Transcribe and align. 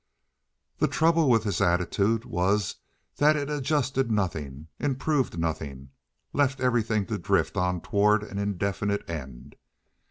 The 0.79 0.87
trouble 0.87 1.29
with 1.29 1.43
this 1.43 1.61
attitude 1.61 2.25
was 2.25 2.77
that 3.17 3.35
it 3.35 3.51
adjusted 3.51 4.09
nothing, 4.09 4.67
improved 4.79 5.37
nothing, 5.37 5.91
left 6.33 6.59
everything 6.59 7.05
to 7.05 7.19
drift 7.19 7.55
on 7.55 7.81
toward 7.81 8.23
an 8.23 8.39
indefinite 8.39 9.07
end. 9.07 9.57